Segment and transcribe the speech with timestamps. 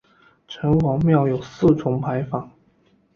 [0.47, 2.49] 城隍庙有四重牌坊。